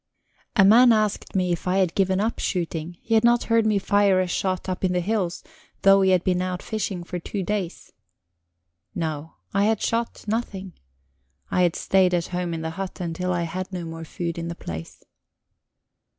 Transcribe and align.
VI 0.55 0.63
A 0.63 0.65
man 0.65 0.91
asked 0.91 1.35
me 1.35 1.51
if 1.51 1.67
I 1.67 1.77
had 1.77 1.93
given 1.93 2.19
up 2.19 2.39
shooting; 2.39 2.97
he 3.03 3.13
had 3.13 3.23
not 3.23 3.43
heard 3.43 3.67
me 3.67 3.77
fire 3.77 4.19
a 4.19 4.25
shot 4.25 4.67
up 4.67 4.83
in 4.83 4.93
the 4.93 4.99
hills, 4.99 5.43
though 5.83 6.01
he 6.01 6.09
had 6.09 6.23
been 6.23 6.41
out 6.41 6.63
fishing 6.63 7.03
for 7.03 7.19
two 7.19 7.43
days. 7.43 7.91
No, 8.95 9.35
I 9.53 9.65
had 9.65 9.79
shot 9.79 10.25
nothing; 10.27 10.73
I 11.51 11.61
had 11.61 11.75
stayed 11.75 12.15
at 12.15 12.29
home 12.29 12.51
in 12.55 12.63
the 12.63 12.71
hut 12.81 12.99
until 12.99 13.31
I 13.31 13.43
had 13.43 13.71
no 13.71 13.85
more 13.85 14.03
food 14.03 14.39
in 14.39 14.47
the 14.47 14.55
place. 14.55 15.03